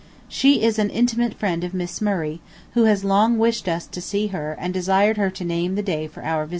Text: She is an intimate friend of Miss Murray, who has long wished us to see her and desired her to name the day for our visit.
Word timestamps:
She 0.27 0.63
is 0.63 0.79
an 0.79 0.89
intimate 0.89 1.35
friend 1.35 1.63
of 1.63 1.75
Miss 1.75 2.01
Murray, 2.01 2.41
who 2.73 2.85
has 2.85 3.03
long 3.03 3.37
wished 3.37 3.67
us 3.69 3.85
to 3.85 4.01
see 4.01 4.29
her 4.29 4.57
and 4.59 4.73
desired 4.73 5.17
her 5.17 5.29
to 5.29 5.45
name 5.45 5.75
the 5.75 5.83
day 5.83 6.07
for 6.07 6.23
our 6.23 6.47
visit. 6.47 6.49